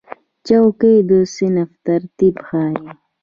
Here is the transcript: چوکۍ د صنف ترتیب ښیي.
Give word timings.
چوکۍ 0.47 0.95
د 1.09 1.11
صنف 1.35 1.71
ترتیب 1.85 2.35
ښیي. 2.47 2.77